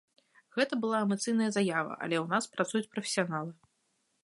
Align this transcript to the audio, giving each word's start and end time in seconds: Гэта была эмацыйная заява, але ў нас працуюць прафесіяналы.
Гэта 0.55 0.73
была 0.85 1.01
эмацыйная 1.07 1.51
заява, 1.59 1.93
але 2.03 2.15
ў 2.21 2.25
нас 2.33 2.49
працуюць 2.57 2.91
прафесіяналы. 2.95 3.51